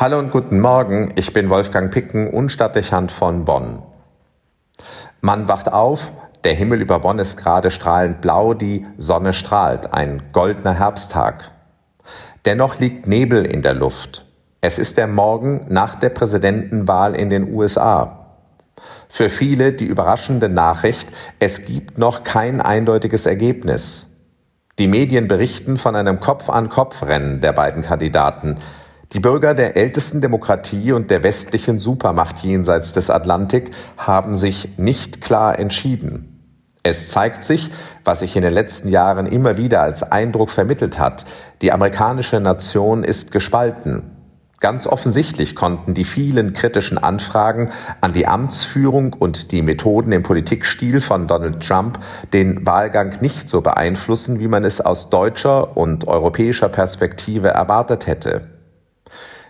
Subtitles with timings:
[0.00, 3.82] Hallo und guten Morgen, ich bin Wolfgang Picken, Unstadtdechant von Bonn.
[5.20, 6.12] Man wacht auf,
[6.44, 11.50] der Himmel über Bonn ist gerade strahlend blau, die Sonne strahlt, ein goldener Herbsttag.
[12.44, 14.24] Dennoch liegt Nebel in der Luft.
[14.60, 18.36] Es ist der Morgen nach der Präsidentenwahl in den USA.
[19.08, 21.08] Für viele die überraschende Nachricht,
[21.40, 24.20] es gibt noch kein eindeutiges Ergebnis.
[24.78, 28.58] Die Medien berichten von einem Kopf-an-Kopf-Rennen der beiden Kandidaten.
[29.14, 35.22] Die Bürger der ältesten Demokratie und der westlichen Supermacht jenseits des Atlantik haben sich nicht
[35.22, 36.38] klar entschieden.
[36.82, 37.70] Es zeigt sich,
[38.04, 41.24] was sich in den letzten Jahren immer wieder als Eindruck vermittelt hat,
[41.62, 44.02] die amerikanische Nation ist gespalten.
[44.60, 47.70] Ganz offensichtlich konnten die vielen kritischen Anfragen
[48.02, 51.98] an die Amtsführung und die Methoden im Politikstil von Donald Trump
[52.34, 58.57] den Wahlgang nicht so beeinflussen, wie man es aus deutscher und europäischer Perspektive erwartet hätte.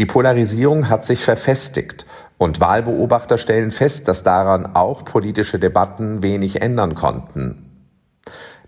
[0.00, 2.06] Die Polarisierung hat sich verfestigt
[2.38, 7.66] und Wahlbeobachter stellen fest, dass daran auch politische Debatten wenig ändern konnten.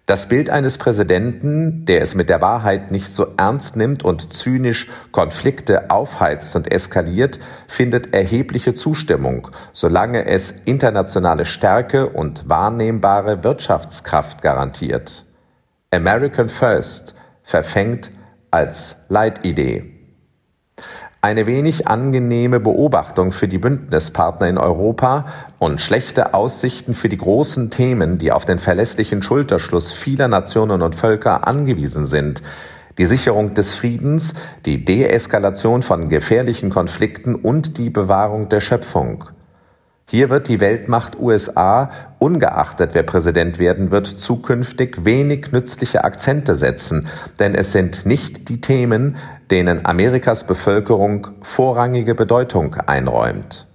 [0.04, 4.90] Das Bild eines Präsidenten, der es mit der Wahrheit nicht so ernst nimmt und zynisch
[5.10, 15.24] Konflikte aufheizt und eskaliert, findet erhebliche Zustimmung, solange es internationale Stärke und wahrnehmbare Wirtschaftskraft garantiert.
[15.90, 18.10] American First verfängt
[18.50, 19.92] als Leitidee.
[21.24, 25.26] Eine wenig angenehme Beobachtung für die Bündnispartner in Europa
[25.60, 30.96] und schlechte Aussichten für die großen Themen, die auf den verlässlichen Schulterschluss vieler Nationen und
[30.96, 32.42] Völker angewiesen sind,
[32.98, 34.34] die Sicherung des Friedens,
[34.66, 39.26] die Deeskalation von gefährlichen Konflikten und die Bewahrung der Schöpfung.
[40.12, 47.08] Hier wird die Weltmacht USA, ungeachtet wer Präsident werden wird, zukünftig wenig nützliche Akzente setzen,
[47.38, 49.16] denn es sind nicht die Themen,
[49.50, 53.66] denen Amerikas Bevölkerung vorrangige Bedeutung einräumt.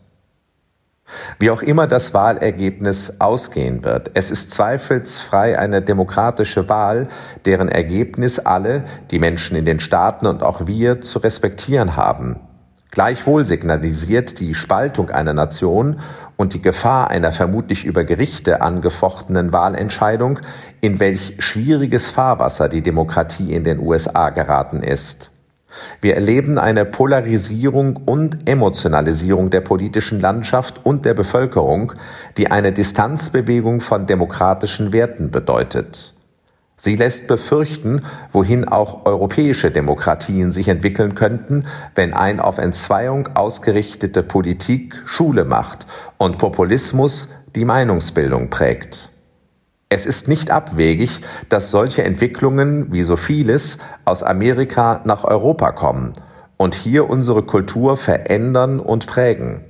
[1.39, 7.07] Wie auch immer das Wahlergebnis ausgehen wird, es ist zweifelsfrei eine demokratische Wahl,
[7.45, 12.47] deren Ergebnis alle, die Menschen in den Staaten und auch wir zu respektieren haben.
[12.97, 16.00] Gleichwohl signalisiert die Spaltung einer Nation
[16.35, 20.40] und die Gefahr einer vermutlich über Gerichte angefochtenen Wahlentscheidung,
[20.81, 25.30] in welch schwieriges Fahrwasser die Demokratie in den USA geraten ist.
[26.02, 31.94] Wir erleben eine Polarisierung und Emotionalisierung der politischen Landschaft und der Bevölkerung,
[32.38, 36.16] die eine Distanzbewegung von demokratischen Werten bedeutet.
[36.79, 41.65] Sie lässt befürchten, wohin auch europäische Demokratien sich entwickeln könnten,
[41.95, 49.09] wenn ein auf Entzweiung ausgerichtete Politik Schule macht und Populismus die Meinungsbildung prägt.
[49.89, 56.13] Es ist nicht abwegig, dass solche Entwicklungen wie so vieles aus Amerika nach Europa kommen
[56.57, 59.61] und hier unsere Kultur verändern und prägen.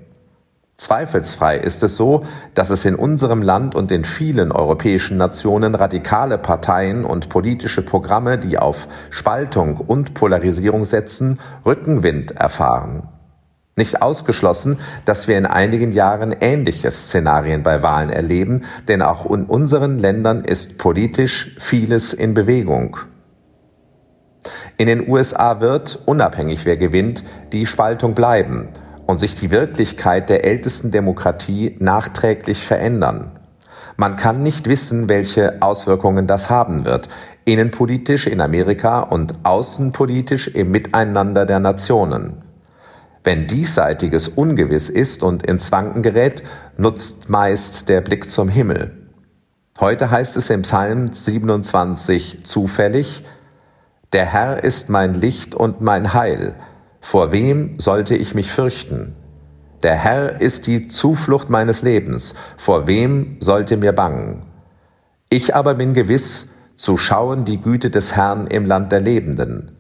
[0.77, 2.23] Zweifelsfrei ist es so,
[2.53, 8.37] dass es in unserem Land und in vielen europäischen Nationen radikale Parteien und politische Programme,
[8.37, 13.09] die auf Spaltung und Polarisierung setzen, Rückenwind erfahren.
[13.75, 19.45] Nicht ausgeschlossen, dass wir in einigen Jahren ähnliche Szenarien bei Wahlen erleben, denn auch in
[19.45, 22.97] unseren Ländern ist politisch vieles in Bewegung.
[24.77, 28.69] In den USA wird, unabhängig wer gewinnt, die Spaltung bleiben
[29.07, 33.31] und sich die Wirklichkeit der ältesten Demokratie nachträglich verändern.
[33.95, 37.09] Man kann nicht wissen, welche Auswirkungen das haben wird,
[37.45, 42.43] innenpolitisch in Amerika und außenpolitisch im Miteinander der Nationen.
[43.23, 46.43] Wenn diesseitiges ungewiss ist und ins Wanken gerät,
[46.77, 48.91] nutzt meist der Blick zum Himmel.
[49.79, 53.25] Heute heißt es im Psalm 27 zufällig,
[54.13, 56.55] Der Herr ist mein Licht und mein Heil,
[57.01, 59.15] vor wem sollte ich mich fürchten?
[59.83, 64.43] Der Herr ist die Zuflucht meines Lebens, vor wem sollte mir bangen?
[65.29, 69.71] Ich aber bin gewiss, zu schauen die Güte des Herrn im Land der Lebenden.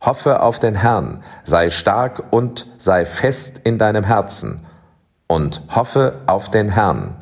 [0.00, 4.60] Hoffe auf den Herrn, sei stark und sei fest in deinem Herzen
[5.26, 7.16] und hoffe auf den Herrn.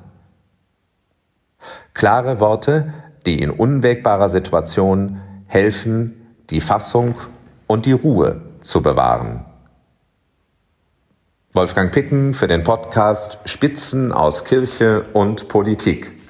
[1.95, 2.93] Klare Worte,
[3.27, 7.15] die in unwägbarer Situation helfen, die Fassung
[7.67, 9.45] und die Ruhe zu bewahren.
[11.53, 16.22] Wolfgang Picken für den Podcast Spitzen aus Kirche und Politik.